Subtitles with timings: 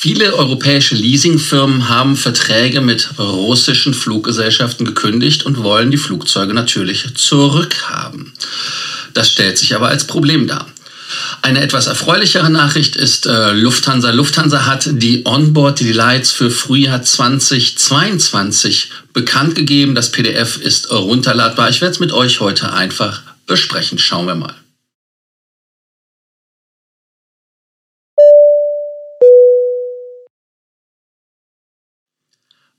[0.00, 8.32] Viele europäische Leasingfirmen haben Verträge mit russischen Fluggesellschaften gekündigt und wollen die Flugzeuge natürlich zurückhaben.
[9.12, 10.68] Das stellt sich aber als Problem dar.
[11.42, 14.12] Eine etwas erfreulichere Nachricht ist äh, Lufthansa.
[14.12, 19.96] Lufthansa hat die Onboard Delights für Frühjahr 2022 bekannt gegeben.
[19.96, 21.70] Das PDF ist runterladbar.
[21.70, 23.98] Ich werde es mit euch heute einfach besprechen.
[23.98, 24.54] Schauen wir mal.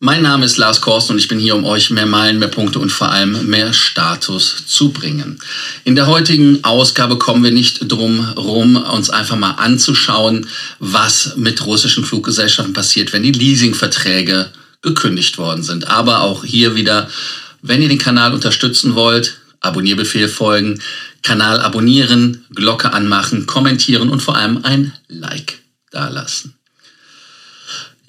[0.01, 2.79] Mein Name ist Lars Korsten und ich bin hier, um euch mehr Meilen, mehr Punkte
[2.79, 5.39] und vor allem mehr Status zu bringen.
[5.83, 10.47] In der heutigen Ausgabe kommen wir nicht drum rum, uns einfach mal anzuschauen,
[10.79, 15.89] was mit russischen Fluggesellschaften passiert, wenn die Leasingverträge gekündigt worden sind.
[15.89, 17.09] Aber auch hier wieder,
[17.61, 20.81] wenn ihr den Kanal unterstützen wollt, Abonnierbefehl folgen,
[21.23, 25.59] Kanal abonnieren, Glocke anmachen, kommentieren und vor allem ein Like
[25.91, 26.58] dalassen.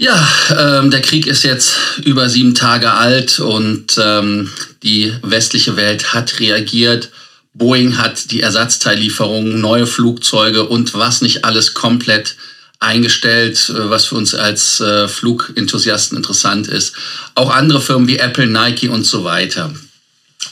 [0.02, 4.50] Ja, ähm, der Krieg ist jetzt über sieben Tage alt und ähm,
[4.82, 7.10] die westliche Welt hat reagiert.
[7.52, 12.36] Boeing hat die Ersatzteillieferungen, neue Flugzeuge und was nicht alles komplett
[12.78, 16.94] eingestellt, äh, was für uns als äh, Flugenthusiasten interessant ist.
[17.34, 19.70] Auch andere Firmen wie Apple, Nike und so weiter.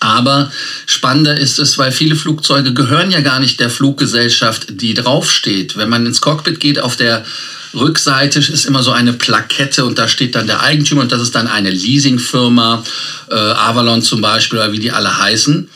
[0.09, 0.51] Aber
[0.87, 5.77] spannender ist es, weil viele Flugzeuge gehören ja gar nicht der Fluggesellschaft, die draufsteht.
[5.77, 7.27] Wenn man ins Cockpit geht, auf der
[7.75, 11.35] Rückseite ist immer so eine Plakette und da steht dann der Eigentümer und das ist
[11.35, 12.83] dann eine Leasingfirma,
[13.31, 15.69] äh, Avalon zum Beispiel oder wie die alle heißen.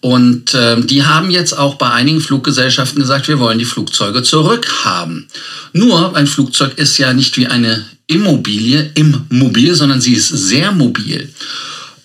[0.00, 5.26] Und äh, die haben jetzt auch bei einigen Fluggesellschaften gesagt, wir wollen die Flugzeuge zurückhaben.
[5.72, 11.28] Nur ein Flugzeug ist ja nicht wie eine Immobilie, immobil, sondern sie ist sehr mobil.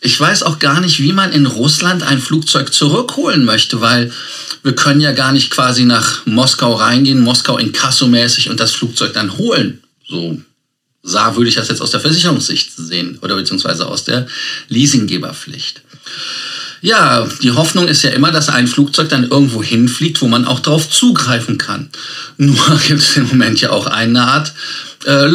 [0.05, 4.11] Ich weiß auch gar nicht, wie man in Russland ein Flugzeug zurückholen möchte, weil
[4.61, 9.13] wir können ja gar nicht quasi nach Moskau reingehen, Moskau in Kassomäßig und das Flugzeug
[9.13, 9.81] dann holen.
[10.07, 10.39] So
[11.01, 14.27] sah, würde ich das jetzt aus der Versicherungssicht sehen oder beziehungsweise aus der
[14.69, 15.81] Leasinggeberpflicht.
[16.81, 20.59] Ja, die Hoffnung ist ja immer, dass ein Flugzeug dann irgendwo hinfliegt, wo man auch
[20.59, 21.89] drauf zugreifen kann.
[22.37, 24.53] Nur gibt es im Moment ja auch eine Art
[25.05, 25.25] äh,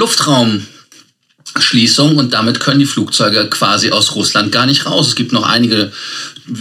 [1.54, 5.08] Luftraumschließung und damit können die Flugzeuge quasi aus Russland gar nicht raus.
[5.08, 5.92] Es gibt noch einige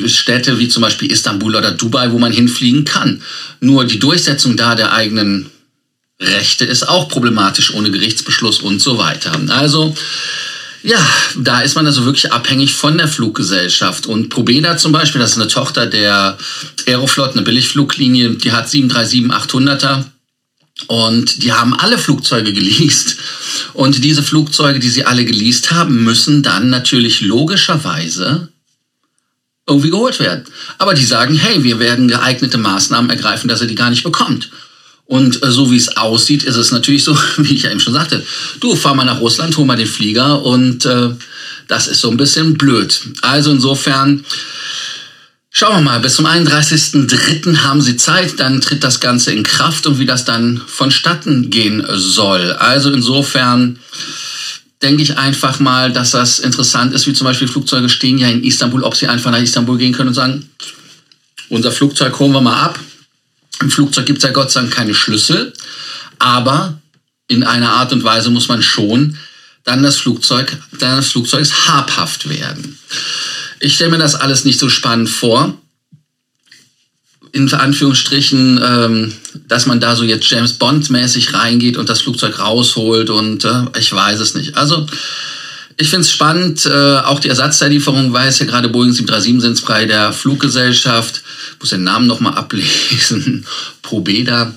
[0.06, 3.22] Städte wie zum Beispiel Istanbul oder Dubai, wo man hinfliegen kann.
[3.60, 5.50] Nur die Durchsetzung da der eigenen
[6.20, 9.40] Rechte ist auch problematisch ohne Gerichtsbeschluss und so weiter.
[9.50, 9.96] Also
[10.82, 11.06] ja,
[11.38, 14.08] da ist man also wirklich abhängig von der Fluggesellschaft.
[14.08, 16.38] Und Probeda zum Beispiel, das ist eine Tochter der
[16.88, 20.06] Aeroflot, eine Billigfluglinie, die hat 737-800er.
[20.88, 23.18] Und die haben alle Flugzeuge geleast.
[23.74, 28.50] Und diese Flugzeuge, die sie alle geleast haben, müssen dann natürlich logischerweise
[29.68, 30.46] irgendwie geholt werden.
[30.78, 34.50] Aber die sagen, hey, wir werden geeignete Maßnahmen ergreifen, dass er die gar nicht bekommt.
[35.06, 37.94] Und äh, so wie es aussieht, ist es natürlich so, wie ich ja eben schon
[37.94, 38.24] sagte,
[38.60, 41.10] du fahr mal nach Russland, hol mal den Flieger und äh,
[41.68, 43.00] das ist so ein bisschen blöd.
[43.22, 44.26] Also insofern,
[45.52, 47.58] schauen wir mal, bis zum 31.03.
[47.58, 51.86] haben sie Zeit, dann tritt das Ganze in Kraft und wie das dann vonstatten gehen
[51.90, 52.54] soll.
[52.54, 53.80] Also insofern,
[54.82, 58.44] denke ich einfach mal, dass das interessant ist, wie zum Beispiel Flugzeuge stehen ja in
[58.44, 60.50] Istanbul, ob sie einfach nach Istanbul gehen können und sagen,
[61.50, 62.80] unser Flugzeug holen wir mal ab.
[63.62, 65.54] Im Flugzeug gibt es ja Gott sei Dank keine Schlüssel,
[66.18, 66.80] aber
[67.28, 69.18] in einer Art und Weise muss man schon
[69.66, 72.80] dann das Flugzeug, dann das Flugzeugs habhaft werden.
[73.60, 75.58] Ich stelle mir das alles nicht so spannend vor
[77.32, 79.14] in Anführungsstrichen, ähm,
[79.48, 83.92] dass man da so jetzt James Bond-mäßig reingeht und das Flugzeug rausholt und äh, ich
[83.92, 84.58] weiß es nicht.
[84.58, 84.88] Also
[85.78, 89.86] ich finde es spannend, äh, auch die Ersatzteillieferung weiß ja gerade Boeing 737 sind bei
[89.86, 91.22] der Fluggesellschaft,
[91.60, 93.46] muss den Namen nochmal ablesen,
[93.82, 94.54] Probeda,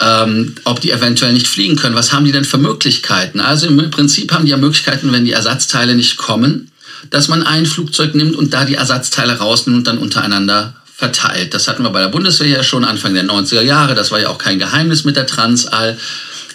[0.00, 1.94] ähm, ob die eventuell nicht fliegen können.
[1.94, 3.40] Was haben die denn für Möglichkeiten?
[3.40, 6.71] Also im Prinzip haben die ja Möglichkeiten, wenn die Ersatzteile nicht kommen,
[7.10, 11.54] dass man ein Flugzeug nimmt und da die Ersatzteile rausnimmt und dann untereinander verteilt.
[11.54, 13.94] Das hatten wir bei der Bundeswehr ja schon Anfang der 90er Jahre.
[13.94, 15.98] Das war ja auch kein Geheimnis mit der Transall,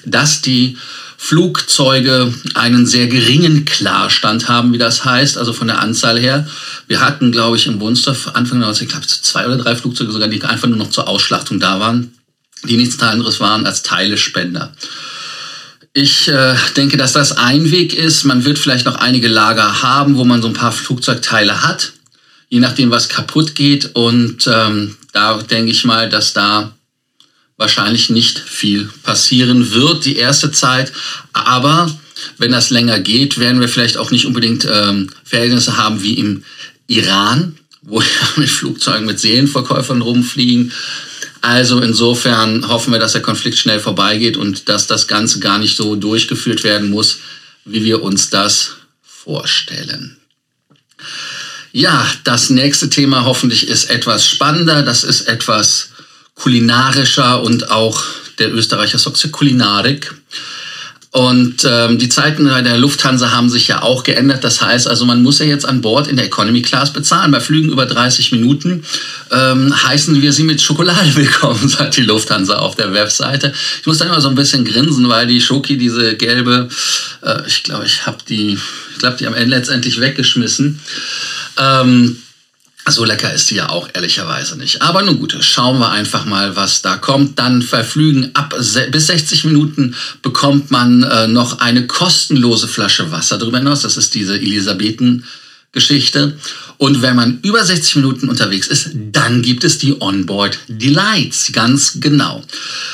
[0.05, 0.77] dass die
[1.17, 6.47] Flugzeuge einen sehr geringen Klarstand haben, wie das heißt, also von der Anzahl her.
[6.87, 10.11] Wir hatten, glaube ich, im Wunstorf Anfang der 90er, ich glaube, zwei oder drei Flugzeuge
[10.11, 12.13] sogar, die einfach nur noch zur Ausschlachtung da waren,
[12.63, 14.71] die nichts anderes waren als Teilespender.
[15.97, 18.23] Ich äh, denke, dass das ein Weg ist.
[18.23, 21.93] Man wird vielleicht noch einige Lager haben, wo man so ein paar Flugzeugteile hat
[22.49, 23.91] je nachdem, was kaputt geht.
[23.93, 26.73] Und ähm, da denke ich mal, dass da
[27.57, 30.91] wahrscheinlich nicht viel passieren wird die erste Zeit.
[31.33, 31.91] Aber
[32.37, 36.43] wenn das länger geht, werden wir vielleicht auch nicht unbedingt ähm, Verhältnisse haben wie im
[36.87, 40.71] Iran, wo ja mit Flugzeugen mit Seelenverkäufern rumfliegen.
[41.41, 45.77] Also insofern hoffen wir, dass der Konflikt schnell vorbeigeht und dass das Ganze gar nicht
[45.77, 47.19] so durchgeführt werden muss,
[47.65, 48.71] wie wir uns das
[49.03, 50.17] vorstellen.
[51.71, 54.81] Ja, das nächste Thema hoffentlich ist etwas spannender.
[54.83, 55.89] Das ist etwas
[56.35, 58.03] kulinarischer und auch
[58.39, 60.13] der Österreicher sagt Kulinarik.
[61.17, 64.43] Und ähm, die Zeiten bei der Lufthansa haben sich ja auch geändert.
[64.43, 67.31] Das heißt also, man muss ja jetzt an Bord in der Economy Class bezahlen.
[67.31, 68.83] Bei Flügen über 30 Minuten
[69.31, 73.51] ähm, heißen wir sie mit Schokolade willkommen, sagt die Lufthansa auf der Webseite.
[73.79, 76.69] Ich muss da immer so ein bisschen grinsen, weil die Schoki, diese gelbe,
[77.23, 78.59] äh, ich glaube, ich habe die,
[78.93, 80.79] ich glaube, die am Ende letztendlich weggeschmissen.
[81.57, 82.21] Ähm,
[82.91, 84.81] so lecker ist die ja auch ehrlicherweise nicht.
[84.81, 87.39] Aber nun gut, schauen wir einfach mal, was da kommt.
[87.39, 88.55] Dann verflügen ab
[88.91, 93.81] bis 60 Minuten bekommt man äh, noch eine kostenlose Flasche Wasser darüber hinaus.
[93.81, 95.25] Das ist diese Elisabethen.
[95.73, 96.37] Geschichte.
[96.77, 101.99] Und wenn man über 60 Minuten unterwegs ist, dann gibt es die Onboard Delights, ganz
[101.99, 102.43] genau.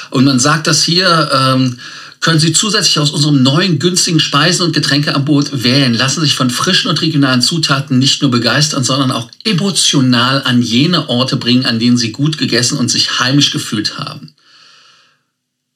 [0.09, 1.79] Und man sagt das hier, ähm,
[2.23, 5.93] können Sie zusätzlich aus unserem neuen günstigen Speisen- und Getränkeangebot wählen.
[5.93, 11.09] Lassen sich von frischen und regionalen Zutaten nicht nur begeistern, sondern auch emotional an jene
[11.09, 14.33] Orte bringen, an denen Sie gut gegessen und sich heimisch gefühlt haben.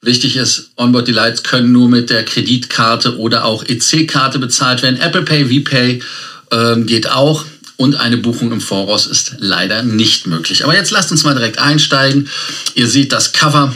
[0.02, 5.02] Wichtig ist, Onboard Delights können nur mit der Kreditkarte oder auch EC-Karte bezahlt werden.
[5.02, 6.02] Apple Pay, VPay
[6.52, 7.44] ähm, geht auch
[7.76, 10.64] und eine Buchung im Voraus ist leider nicht möglich.
[10.64, 12.30] Aber jetzt lasst uns mal direkt einsteigen.
[12.74, 13.76] Ihr seht das Cover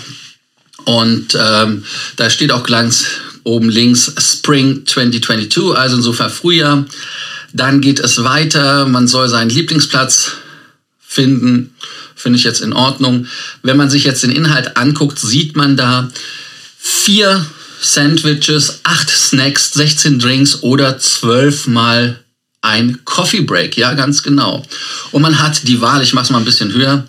[0.86, 1.84] und ähm,
[2.16, 3.06] da steht auch ganz
[3.44, 6.86] oben links Spring 2022, also insofern Frühjahr.
[7.54, 8.88] Dann geht es weiter.
[8.88, 10.34] Man soll seinen Lieblingsplatz
[11.00, 11.76] finden.
[12.16, 13.28] Finde ich jetzt in Ordnung.
[13.64, 16.10] Wenn man sich jetzt den Inhalt anguckt, sieht man da
[16.78, 17.46] vier
[17.82, 22.20] Sandwiches, acht Snacks, 16 Drinks oder zwölfmal
[22.62, 23.76] ein Coffee Break.
[23.76, 24.64] Ja, ganz genau.
[25.12, 27.08] Und man hat die Wahl, ich mache es mal ein bisschen höher,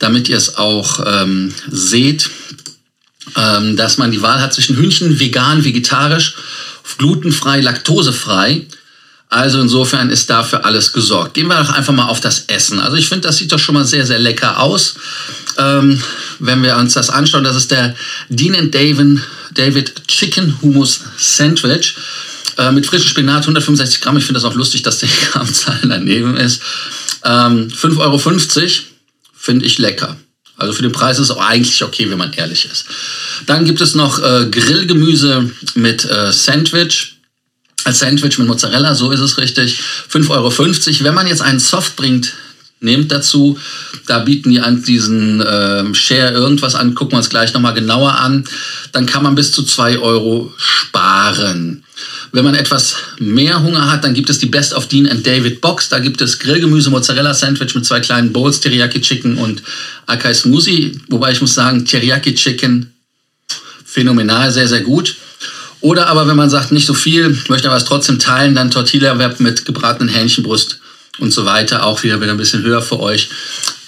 [0.00, 2.28] damit ihr es auch ähm, seht
[3.36, 6.34] ähm, dass man die Wahl hat zwischen Hühnchen, vegan, vegetarisch,
[6.98, 8.66] glutenfrei, laktosefrei.
[9.30, 11.34] Also insofern ist dafür alles gesorgt.
[11.34, 12.80] Gehen wir doch einfach mal auf das Essen.
[12.80, 14.94] Also ich finde, das sieht doch schon mal sehr, sehr lecker aus.
[15.58, 16.02] Ähm,
[16.38, 17.94] wenn wir uns das anschauen, das ist der
[18.30, 19.20] Dean David,
[19.52, 21.94] David Chicken Hummus Sandwich
[22.56, 24.16] äh, mit frischem Spinat, 165 Gramm.
[24.16, 26.62] Ich finde das auch lustig, dass die Grammzahl daneben ist.
[27.24, 28.18] Ähm, 5,50 Euro
[29.36, 30.16] finde ich lecker.
[30.58, 32.84] Also für den Preis ist es auch eigentlich okay, wenn man ehrlich ist.
[33.46, 37.14] Dann gibt es noch äh, Grillgemüse mit äh, Sandwich.
[37.84, 39.80] Als Sandwich mit Mozzarella, so ist es richtig.
[40.12, 41.04] 5,50 Euro.
[41.04, 42.34] Wenn man jetzt einen Soft bringt,
[42.80, 43.58] nehmt dazu.
[44.06, 46.94] Da bieten die an diesen äh, Share irgendwas an.
[46.94, 48.44] Gucken wir uns gleich nochmal genauer an.
[48.92, 51.84] Dann kann man bis zu 2 Euro sparen.
[52.30, 55.60] Wenn man etwas mehr Hunger hat, dann gibt es die Best of Dean and David
[55.60, 55.88] Box.
[55.88, 59.62] Da gibt es Grillgemüse, Mozzarella Sandwich mit zwei kleinen Bowls, Teriyaki Chicken und
[60.06, 61.00] Akai Smoothie.
[61.08, 62.92] Wobei ich muss sagen, Teriyaki Chicken
[63.84, 65.16] phänomenal, sehr, sehr gut.
[65.80, 69.18] Oder aber wenn man sagt, nicht so viel, möchte aber es trotzdem teilen, dann Tortilla
[69.18, 70.80] Web mit gebratenen Hähnchenbrust
[71.18, 71.84] und so weiter.
[71.84, 73.28] Auch wieder, wieder ein bisschen höher für euch.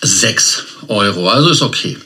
[0.03, 1.29] 6 Euro.
[1.29, 1.99] Also ist okay.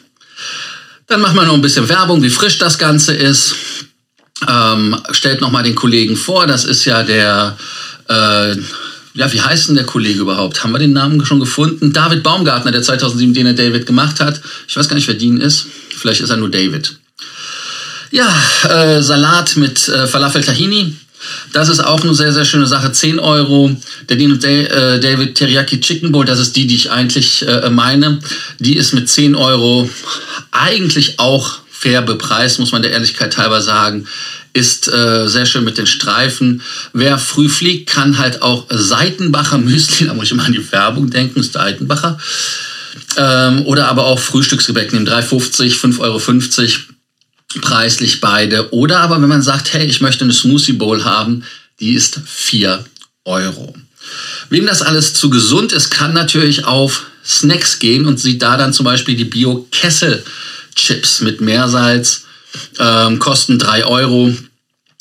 [1.06, 3.54] Dann machen wir noch ein bisschen Werbung, wie frisch das Ganze ist.
[4.48, 7.56] Ähm, stellt nochmal den Kollegen vor, das ist ja der,
[8.08, 8.56] äh,
[9.14, 10.62] ja, wie heißt denn der Kollege überhaupt?
[10.64, 11.92] Haben wir den Namen schon gefunden?
[11.92, 14.40] David Baumgartner, der 2007 den er David gemacht hat.
[14.66, 15.66] Ich weiß gar nicht, wer Dean ist.
[15.96, 16.96] Vielleicht ist er nur David.
[18.10, 18.28] Ja,
[18.68, 20.96] äh, Salat mit äh, Falafel Tahini.
[21.52, 22.92] Das ist auch eine sehr, sehr schöne Sache.
[22.92, 23.74] 10 Euro.
[24.08, 28.18] Der und äh, David Teriyaki Chicken Bowl, das ist die, die ich eigentlich äh, meine.
[28.58, 29.88] Die ist mit 10 Euro
[30.50, 34.06] eigentlich auch fair bepreist, muss man der Ehrlichkeit halber sagen.
[34.52, 36.62] Ist äh, sehr schön mit den Streifen.
[36.92, 41.10] Wer früh fliegt, kann halt auch Seitenbacher Müsli, da muss ich mal an die Werbung
[41.10, 42.18] denken, ist Seitenbacher.
[43.16, 46.18] Ähm, oder aber auch Frühstücksgebäck nehmen, 3,50, 5,50 Euro
[47.60, 48.72] preislich beide.
[48.72, 51.44] Oder aber wenn man sagt, hey, ich möchte eine Smoothie Bowl haben,
[51.80, 52.84] die ist 4
[53.24, 53.74] Euro.
[54.50, 58.72] Wem das alles zu gesund ist, kann natürlich auf Snacks gehen und sieht da dann
[58.72, 60.22] zum Beispiel die Bio-Kessel
[60.74, 62.24] Chips mit Meersalz,
[62.78, 64.34] ähm, kosten 3 Euro.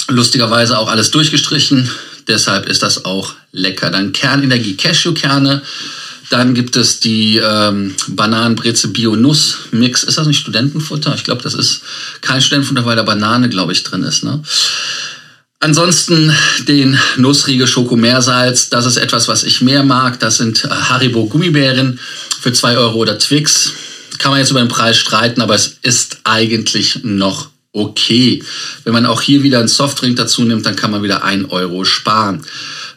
[0.07, 1.89] Lustigerweise auch alles durchgestrichen,
[2.27, 3.89] deshalb ist das auch lecker.
[3.89, 5.61] Dann Kernenergie Cashewkerne.
[6.33, 10.03] Dann gibt es die ähm, Bananenbreze Bio-Nuss-Mix.
[10.03, 11.13] Ist das nicht Studentenfutter?
[11.13, 11.81] Ich glaube, das ist
[12.21, 14.23] kein Studentenfutter, weil da Banane, glaube ich, drin ist.
[14.23, 14.41] Ne?
[15.59, 16.35] Ansonsten
[16.67, 18.69] den Nussriegel Schokomeersalz.
[18.69, 20.19] Das ist etwas, was ich mehr mag.
[20.19, 21.99] Das sind äh, Haribo Gummibären
[22.41, 23.73] für 2 Euro oder Twix
[24.17, 28.43] kann man jetzt über den Preis streiten, aber es ist eigentlich noch okay.
[28.83, 31.83] Wenn man auch hier wieder einen Softdrink dazu nimmt, dann kann man wieder ein Euro
[31.83, 32.45] sparen.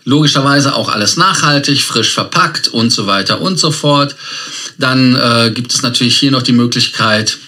[0.09, 4.15] Logischerweise auch alles nachhaltig, frisch verpackt und so weiter und so fort.
[4.79, 7.39] Dann äh, gibt es natürlich hier noch die Möglichkeit,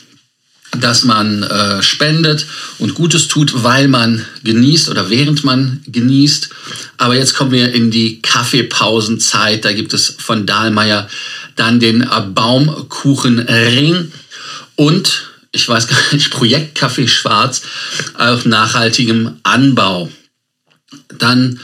[0.73, 2.47] dass man äh, spendet
[2.81, 6.49] und Gutes tut, weil man genießt oder während man genießt.
[6.97, 9.65] Aber jetzt kommen wir in die Kaffeepausenzeit.
[9.65, 11.09] Da gibt es von Dahlmeier
[11.55, 14.11] dann den Baumkuchenring
[14.75, 17.63] und ich weiß gar nicht, Projekt Kaffee Schwarz
[18.15, 20.11] auf nachhaltigem Anbau.
[21.17, 21.61] Dann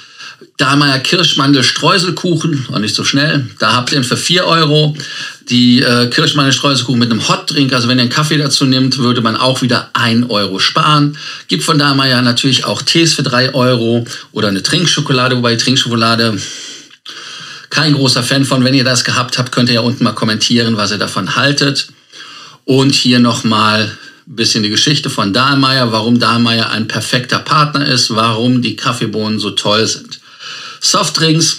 [0.56, 3.48] Dahlmeier Kirschmandel Streuselkuchen, auch nicht so schnell.
[3.58, 4.96] Da habt ihr ihn für 4 Euro.
[5.50, 9.20] Die äh, Kirschmandel Streuselkuchen mit einem Hotdrink, also wenn ihr einen Kaffee dazu nimmt, würde
[9.20, 11.18] man auch wieder 1 Euro sparen.
[11.48, 16.38] Gibt von Dahlmeier natürlich auch Tees für 3 Euro oder eine Trinkschokolade, wobei die Trinkschokolade
[17.70, 18.64] kein großer Fan von.
[18.64, 21.88] Wenn ihr das gehabt habt, könnt ihr ja unten mal kommentieren, was ihr davon haltet.
[22.64, 23.90] Und hier nochmal
[24.26, 29.50] bisschen die Geschichte von Dahlmeier, warum Dahlmeier ein perfekter Partner ist, warum die Kaffeebohnen so
[29.50, 30.20] toll sind.
[30.84, 31.58] Softdrinks.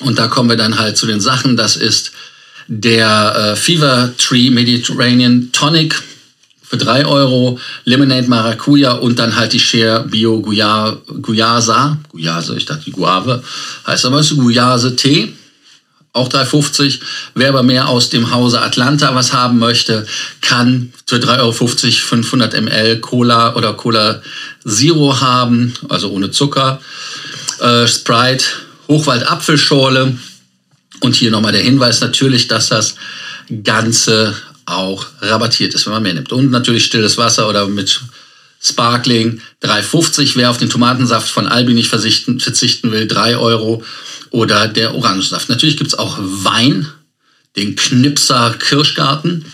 [0.00, 1.56] Und da kommen wir dann halt zu den Sachen.
[1.56, 2.12] Das ist
[2.66, 6.02] der äh, Fever Tree Mediterranean Tonic
[6.62, 12.90] für 3 Euro, Lemonade Maracuja und dann halt die Share Bio Guyasa, Guyase, ich dachte
[12.90, 13.42] Guave,
[13.86, 15.34] heißt aber es Guyase Tee,
[16.14, 17.00] auch 3,50.
[17.34, 20.06] Wer aber mehr aus dem Hause Atlanta was haben möchte,
[20.40, 24.22] kann für 3,50 Euro 500 ml Cola oder Cola
[24.66, 26.80] Zero haben, also ohne Zucker
[27.60, 28.44] äh, Sprite,
[28.88, 30.16] Hochwald Apfelschorle.
[31.00, 32.94] Und hier nochmal der Hinweis natürlich, dass das
[33.62, 34.34] Ganze
[34.66, 36.32] auch rabattiert ist, wenn man mehr nimmt.
[36.32, 38.00] Und natürlich stilles Wasser oder mit
[38.62, 40.32] Sparkling 3,50.
[40.36, 43.84] Wer auf den Tomatensaft von Albi nicht verzichten will, 3 Euro.
[44.30, 45.48] Oder der Orangensaft.
[45.48, 46.88] Natürlich gibt es auch Wein,
[47.56, 49.44] den Knipser Kirschgarten.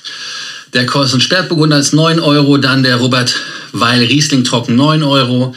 [0.73, 2.57] Der kostet Sperrtburgunder als 9 Euro.
[2.57, 3.35] Dann der Robert
[3.73, 5.55] Weil Riesling Trocken 9 Euro.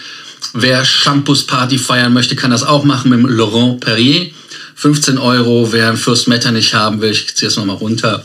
[0.54, 4.32] Wer Shampoos Party feiern möchte, kann das auch machen mit dem Laurent Perrier.
[4.76, 5.72] 15 Euro.
[5.72, 8.24] Wer einen Fürst Metternich haben will, ich ziehe es nochmal runter,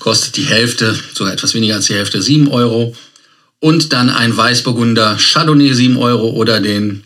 [0.00, 2.96] kostet die Hälfte, sogar etwas weniger als die Hälfte, 7 Euro.
[3.60, 7.04] Und dann ein Weißburgunder Chardonnay 7 Euro oder den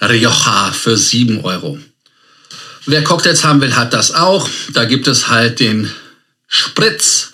[0.00, 1.78] Rioja für 7 Euro.
[2.86, 4.48] Wer Cocktails haben will, hat das auch.
[4.72, 5.90] Da gibt es halt den
[6.48, 7.32] Spritz.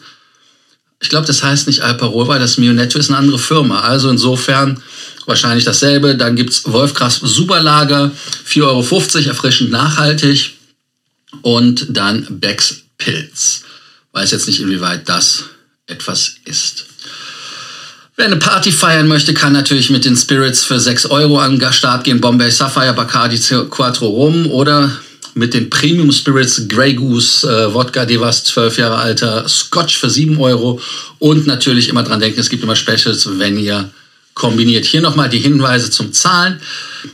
[1.00, 3.80] Ich glaube, das heißt nicht Alparol, weil das Mionetto ist eine andere Firma.
[3.80, 4.82] Also insofern
[5.26, 6.14] wahrscheinlich dasselbe.
[6.16, 8.12] Dann gibt es Wolfgrass Superlager,
[8.46, 10.54] 4,50 Euro, erfrischend nachhaltig.
[11.42, 13.62] Und dann Becks Pilz.
[14.12, 15.44] Weiß jetzt nicht, inwieweit das
[15.86, 16.86] etwas ist.
[18.16, 21.72] Wer eine Party feiern möchte, kann natürlich mit den Spirits für 6 Euro an den
[21.72, 22.20] Start gehen.
[22.20, 23.38] Bombay Sapphire, Bacardi
[23.70, 24.92] Quattro Rum oder
[25.34, 30.38] mit den Premium Spirits Grey Goose, äh, Wodka Devas, 12 Jahre alter, Scotch für 7
[30.38, 30.80] Euro
[31.18, 33.90] und natürlich immer dran denken, es gibt immer Specials, wenn ihr
[34.34, 34.84] kombiniert.
[34.84, 36.60] Hier nochmal die Hinweise zum Zahlen.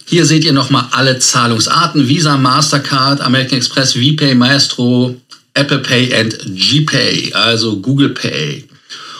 [0.04, 2.08] Hier seht ihr nochmal alle Zahlungsarten.
[2.08, 5.20] Visa, Mastercard, American Express, VPay, Maestro,
[5.54, 8.68] Apple Pay und GPay, also Google Pay.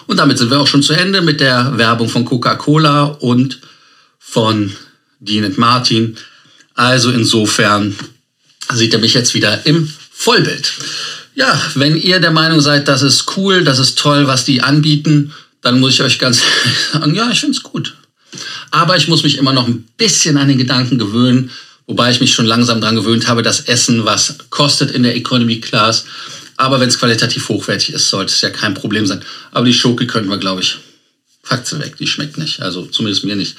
[0.07, 3.59] Und damit sind wir auch schon zu Ende mit der Werbung von Coca-Cola und
[4.19, 4.73] von
[5.19, 6.17] Dean Martin.
[6.75, 7.97] Also insofern
[8.73, 10.73] sieht ihr mich jetzt wieder im Vollbild.
[11.35, 15.33] Ja, wenn ihr der Meinung seid, das ist cool, das ist toll, was die anbieten,
[15.61, 16.41] dann muss ich euch ganz
[16.93, 17.95] sagen, ja, ich finde es gut.
[18.71, 21.51] Aber ich muss mich immer noch ein bisschen an den Gedanken gewöhnen,
[21.87, 25.61] wobei ich mich schon langsam daran gewöhnt habe, dass Essen was kostet in der Economy
[25.61, 26.05] Class.
[26.57, 29.23] Aber wenn es qualitativ hochwertig ist, sollte es ja kein Problem sein.
[29.53, 30.77] Aber die Schoki könnten wir, glaube ich,
[31.65, 31.97] sie weg.
[31.99, 32.61] Die schmeckt nicht.
[32.61, 33.57] Also zumindest mir nicht.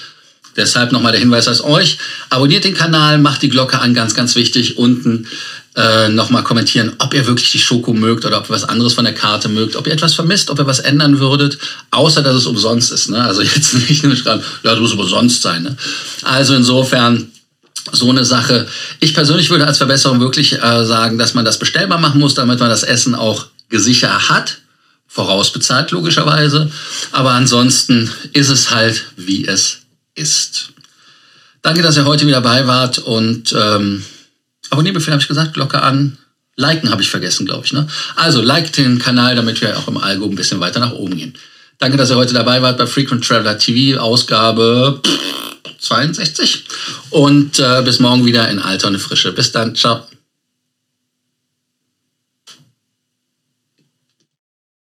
[0.58, 2.00] Deshalb nochmal der Hinweis aus euch.
[2.30, 4.78] Abonniert den Kanal, macht die Glocke an, ganz, ganz wichtig.
[4.78, 5.28] Unten
[5.76, 9.06] äh, nochmal kommentieren, ob ihr wirklich die Schoko mögt oder ob ihr was anderes von
[9.06, 11.60] der Karte mögt, ob ihr etwas vermisst, ob ihr was ändern würdet,
[11.92, 13.10] außer dass es umsonst ist.
[13.10, 13.24] Ne?
[13.24, 15.64] Also jetzt nicht nur schreiben, ja, das muss umsonst sein.
[15.64, 15.78] Ne?
[16.24, 17.32] Also insofern
[17.92, 18.68] so eine Sache.
[19.00, 22.60] Ich persönlich würde als Verbesserung wirklich äh, sagen, dass man das bestellbar machen muss, damit
[22.60, 24.58] man das Essen auch gesichert hat.
[25.08, 26.72] Vorausbezahlt logischerweise.
[27.12, 29.82] Aber ansonsten ist es halt, wie es
[30.18, 30.70] ist.
[31.62, 34.04] Danke, dass ihr heute wieder dabei wart und ähm,
[34.70, 36.18] Abonnierbefehl habe ich gesagt, Glocke an.
[36.56, 37.74] Liken habe ich vergessen, glaube ich.
[37.74, 37.88] Ne?
[38.16, 41.34] Also like den Kanal, damit wir auch im Algo ein bisschen weiter nach oben gehen.
[41.78, 45.00] Danke, dass ihr heute dabei wart bei Frequent Traveler TV, Ausgabe
[45.80, 46.66] 62.
[47.12, 49.32] Und äh, bis morgen wieder in Alter und Frische.
[49.32, 50.08] Bis dann, ciao.